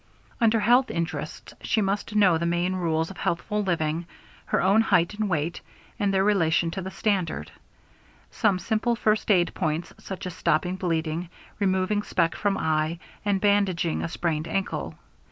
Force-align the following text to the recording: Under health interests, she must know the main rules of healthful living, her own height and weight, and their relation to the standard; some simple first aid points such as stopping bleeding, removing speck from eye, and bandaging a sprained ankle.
Under 0.39 0.59
health 0.61 0.89
interests, 0.89 1.53
she 1.61 1.79
must 1.79 2.15
know 2.15 2.39
the 2.39 2.45
main 2.47 2.73
rules 2.75 3.11
of 3.11 3.17
healthful 3.17 3.61
living, 3.61 4.07
her 4.45 4.59
own 4.59 4.81
height 4.81 5.13
and 5.13 5.29
weight, 5.29 5.61
and 5.99 6.11
their 6.11 6.23
relation 6.23 6.71
to 6.71 6.81
the 6.81 6.89
standard; 6.89 7.51
some 8.31 8.57
simple 8.57 8.95
first 8.95 9.29
aid 9.29 9.53
points 9.53 9.93
such 9.99 10.25
as 10.25 10.33
stopping 10.33 10.75
bleeding, 10.75 11.29
removing 11.59 12.01
speck 12.01 12.33
from 12.33 12.57
eye, 12.57 12.97
and 13.23 13.41
bandaging 13.41 14.01
a 14.01 14.07
sprained 14.09 14.47
ankle. 14.47 14.95